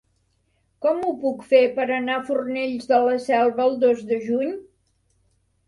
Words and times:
Com 0.85 1.03
ho 1.07 1.11
puc 1.23 1.43
fer 1.51 1.59
per 1.75 1.85
anar 1.99 2.17
a 2.21 2.25
Fornells 2.31 2.89
de 2.95 3.01
la 3.05 3.21
Selva 3.29 3.65
el 3.69 3.79
dos 3.87 4.05
de 4.11 4.21
juny? 4.27 4.59